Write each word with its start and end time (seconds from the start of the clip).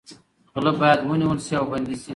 غله 0.53 0.71
باید 0.81 0.99
ونیول 1.09 1.39
شي 1.45 1.53
او 1.59 1.65
بندي 1.71 1.95
شي. 2.03 2.09